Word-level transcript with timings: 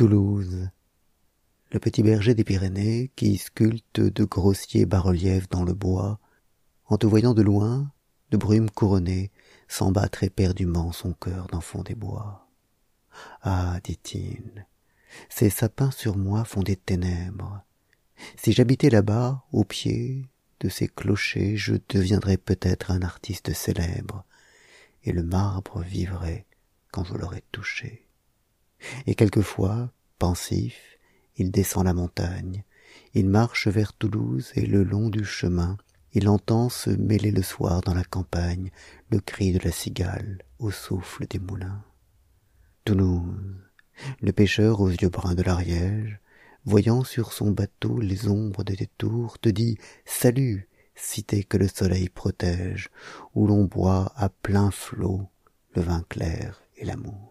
toulouse. 0.00 0.70
Le 1.72 1.78
petit 1.78 2.02
berger 2.02 2.34
des 2.34 2.42
pyrénées 2.42 3.12
qui 3.16 3.36
sculpte 3.36 4.00
de 4.00 4.24
grossiers 4.24 4.86
bas-reliefs 4.86 5.50
dans 5.50 5.62
le 5.62 5.74
bois 5.74 6.18
en 6.86 6.96
te 6.96 7.06
voyant 7.06 7.34
de 7.34 7.42
loin 7.42 7.92
de 8.30 8.38
brume 8.38 8.70
couronné 8.70 9.30
sent 9.68 9.90
battre 9.90 10.24
éperdument 10.24 10.90
son 10.92 11.12
cœur 11.12 11.48
d'enfant 11.48 11.82
des 11.82 11.94
bois. 11.94 12.48
Ah 13.42 13.78
dit-il 13.84 14.66
ces 15.28 15.50
sapins 15.50 15.90
sur 15.90 16.16
moi 16.16 16.44
font 16.44 16.62
des 16.62 16.76
ténèbres. 16.76 17.62
Si 18.36 18.52
j'habitais 18.52 18.88
là-bas 18.88 19.44
au 19.52 19.64
pied 19.64 20.24
de 20.60 20.70
ces 20.70 20.88
clochers 20.88 21.58
je 21.58 21.74
deviendrais 21.90 22.38
peut-être 22.38 22.90
un 22.90 23.02
artiste 23.02 23.52
célèbre 23.52 24.24
et 25.04 25.12
le 25.12 25.24
marbre 25.24 25.82
vivrait 25.82 26.46
quand 26.90 27.04
je 27.04 27.12
l'aurais 27.12 27.44
touché 27.52 28.09
et 29.06 29.14
quelquefois 29.14 29.90
pensif 30.18 30.98
il 31.36 31.50
descend 31.50 31.84
la 31.84 31.94
montagne. 31.94 32.64
Il 33.14 33.28
marche 33.28 33.66
vers 33.66 33.94
toulouse 33.94 34.52
et 34.54 34.66
le 34.66 34.84
long 34.84 35.08
du 35.08 35.24
chemin 35.24 35.76
il 36.12 36.28
entend 36.28 36.68
se 36.68 36.90
mêler 36.90 37.30
le 37.30 37.42
soir 37.42 37.80
dans 37.82 37.94
la 37.94 38.04
campagne 38.04 38.70
le 39.10 39.20
cri 39.20 39.52
de 39.52 39.60
la 39.64 39.70
cigale 39.70 40.42
au 40.58 40.70
souffle 40.70 41.26
des 41.26 41.38
moulins. 41.38 41.82
Toulouse. 42.84 43.56
Le 44.20 44.32
pêcheur 44.32 44.80
aux 44.80 44.90
yeux 44.90 45.08
bruns 45.08 45.34
de 45.34 45.42
l'ariège 45.42 46.20
voyant 46.64 47.04
sur 47.04 47.32
son 47.32 47.52
bateau 47.52 48.00
les 48.00 48.28
ombres 48.28 48.64
de 48.64 48.74
tes 48.74 48.88
tours 48.98 49.38
te 49.38 49.48
dit 49.48 49.78
salut 50.04 50.68
cité 50.94 51.44
que 51.44 51.56
le 51.56 51.68
soleil 51.68 52.10
protège 52.10 52.90
où 53.34 53.46
l'on 53.46 53.64
boit 53.64 54.12
à 54.16 54.28
plein 54.28 54.70
flot 54.70 55.28
le 55.74 55.82
vin 55.82 56.04
clair 56.08 56.62
et 56.76 56.84
l'amour 56.84 57.29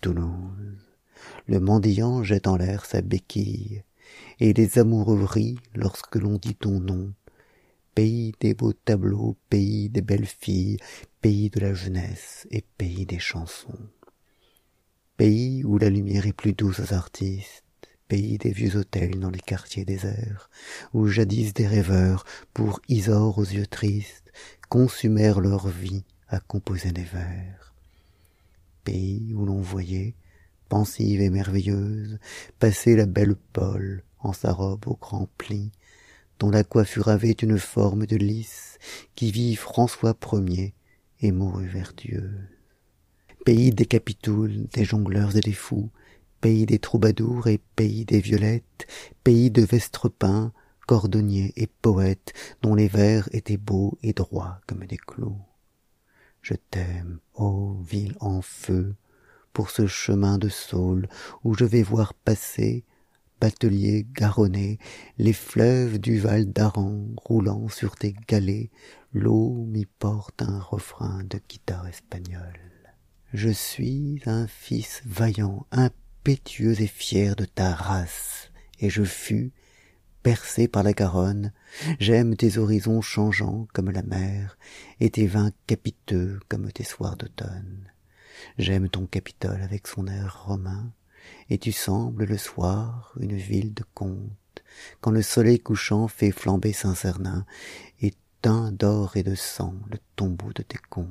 toulouse. 0.00 0.96
Le 1.46 1.60
mendiant 1.60 2.22
jette 2.22 2.46
en 2.46 2.56
l'air 2.56 2.84
sa 2.84 3.00
béquille 3.00 3.82
et 4.40 4.52
les 4.52 4.78
amoureux 4.78 5.24
rient 5.24 5.58
lorsque 5.74 6.16
l'on 6.16 6.36
dit 6.36 6.54
ton 6.54 6.80
nom. 6.80 7.12
Pays 7.94 8.32
des 8.40 8.54
beaux 8.54 8.72
tableaux 8.72 9.36
pays 9.50 9.88
des 9.88 10.02
belles 10.02 10.26
filles 10.26 10.78
pays 11.20 11.50
de 11.50 11.60
la 11.60 11.74
jeunesse 11.74 12.46
et 12.50 12.64
pays 12.76 13.06
des 13.06 13.18
chansons. 13.18 13.88
Pays 15.16 15.64
où 15.64 15.78
la 15.78 15.90
lumière 15.90 16.26
est 16.26 16.32
plus 16.32 16.52
douce 16.52 16.80
aux 16.80 16.94
artistes 16.94 17.64
pays 18.08 18.38
des 18.38 18.50
vieux 18.50 18.76
hôtels 18.76 19.20
dans 19.20 19.30
les 19.30 19.40
quartiers 19.40 19.84
déserts 19.84 20.50
où 20.94 21.06
jadis 21.06 21.52
des 21.52 21.66
rêveurs 21.66 22.24
pour 22.54 22.80
isor 22.88 23.38
aux 23.38 23.44
yeux 23.44 23.66
tristes 23.66 24.32
consumèrent 24.68 25.40
leur 25.40 25.68
vie 25.68 26.04
à 26.28 26.40
composer 26.40 26.90
des 26.90 27.04
vers 27.04 27.74
pays 28.88 29.34
où 29.34 29.44
l'on 29.44 29.60
voyait 29.60 30.14
pensive 30.70 31.20
et 31.20 31.28
merveilleuse 31.28 32.18
passer 32.58 32.96
la 32.96 33.04
belle 33.04 33.36
paule 33.52 34.02
en 34.18 34.32
sa 34.32 34.50
robe 34.50 34.86
aux 34.86 34.96
grands 34.96 35.28
plis 35.36 35.72
dont 36.38 36.48
la 36.48 36.64
coiffure 36.64 37.08
avait 37.08 37.32
une 37.32 37.58
forme 37.58 38.06
de 38.06 38.16
lys 38.16 38.78
qui 39.14 39.30
vit 39.30 39.56
françois 39.56 40.16
ier 40.46 40.72
et 41.20 41.32
mourut 41.32 41.66
vertueuse. 41.66 42.48
Pays 43.44 43.72
des 43.72 43.84
capitouls 43.84 44.68
des 44.72 44.86
jongleurs 44.86 45.36
et 45.36 45.40
des 45.40 45.52
fous 45.52 45.90
pays 46.40 46.64
des 46.64 46.78
troubadours 46.78 47.46
et 47.48 47.60
pays 47.76 48.06
des 48.06 48.20
violettes 48.20 48.86
pays 49.22 49.50
de 49.50 49.62
vestrepins 49.62 50.50
cordonniers 50.86 51.52
et 51.56 51.66
poètes 51.66 52.32
dont 52.62 52.74
les 52.74 52.88
vers 52.88 53.28
étaient 53.32 53.58
beaux 53.58 53.98
et 54.02 54.14
droits 54.14 54.62
comme 54.66 54.86
des 54.86 54.96
clous. 54.96 55.42
Je 56.40 56.54
t'aime 56.70 57.18
ô 57.34 57.67
ville 57.88 58.16
en 58.20 58.42
feu 58.42 58.94
pour 59.52 59.70
ce 59.70 59.86
chemin 59.86 60.38
de 60.38 60.48
saule 60.48 61.08
où 61.44 61.54
je 61.54 61.64
vais 61.64 61.82
voir 61.82 62.14
passer 62.14 62.84
batelier 63.40 64.06
garonnais 64.12 64.78
les 65.16 65.32
fleuves 65.32 65.98
du 65.98 66.18
val 66.18 66.46
d'aran 66.46 67.06
roulant 67.16 67.68
sur 67.68 67.96
tes 67.96 68.14
galets. 68.26 68.70
L'eau 69.12 69.64
m'y 69.68 69.86
porte 69.86 70.42
un 70.42 70.60
refrain 70.60 71.22
de 71.24 71.40
guitare 71.48 71.86
espagnole. 71.86 72.60
Je 73.32 73.50
suis 73.50 74.20
un 74.26 74.46
fils 74.46 75.02
vaillant 75.06 75.66
impétueux 75.70 76.80
et 76.80 76.86
fier 76.86 77.36
de 77.36 77.44
ta 77.44 77.74
race 77.74 78.50
et 78.80 78.90
je 78.90 79.04
fus 79.04 79.52
percé 80.22 80.68
par 80.68 80.82
la 80.82 80.92
garonne 80.92 81.52
j'aime 82.00 82.36
tes 82.36 82.58
horizons 82.58 83.00
changeants 83.00 83.66
comme 83.72 83.90
la 83.90 84.02
mer 84.02 84.58
et 85.00 85.10
tes 85.10 85.26
vins 85.26 85.52
capiteux 85.66 86.40
comme 86.48 86.70
tes 86.72 86.84
soirs 86.84 87.16
d'automne. 87.16 87.90
J'aime 88.58 88.88
ton 88.88 89.06
capitole 89.06 89.62
avec 89.62 89.86
son 89.86 90.06
air 90.06 90.44
romain 90.46 90.92
et 91.50 91.58
tu 91.58 91.72
sembles 91.72 92.24
le 92.24 92.38
soir 92.38 93.12
une 93.20 93.36
ville 93.36 93.74
de 93.74 93.84
conte 93.94 94.62
quand 95.00 95.10
le 95.10 95.22
soleil 95.22 95.58
couchant 95.58 96.08
fait 96.08 96.30
flamber 96.30 96.72
saint-cernin 96.72 97.44
et 98.00 98.14
teint 98.42 98.72
d'or 98.72 99.16
et 99.16 99.22
de 99.22 99.34
sang 99.34 99.74
le 99.90 99.98
tombeau 100.16 100.52
de 100.52 100.62
tes 100.62 100.78
contes. 100.90 101.08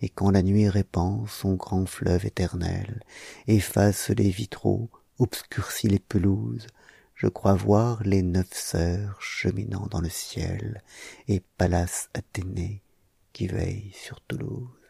Et 0.00 0.08
quand 0.08 0.30
la 0.30 0.42
nuit 0.42 0.68
répand 0.68 1.28
son 1.28 1.54
grand 1.54 1.86
fleuve 1.86 2.26
éternel 2.26 3.02
efface 3.46 4.10
les 4.10 4.30
vitraux 4.30 4.90
obscurcit 5.18 5.88
les 5.88 5.98
pelouses 5.98 6.66
je 7.22 7.28
crois 7.28 7.54
voir 7.54 8.02
les 8.02 8.20
neuf 8.20 8.52
sœurs 8.52 9.22
cheminant 9.22 9.86
dans 9.88 10.00
le 10.00 10.08
ciel 10.08 10.82
et 11.28 11.40
pallas 11.56 12.08
athénée 12.14 12.82
qui 13.32 13.46
veille 13.46 13.92
sur 13.94 14.20
toulouse 14.22 14.81